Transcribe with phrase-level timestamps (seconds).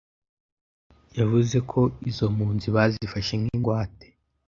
[1.19, 4.07] yavuze ko izo mpunzi "bazifashe nk'ingwate".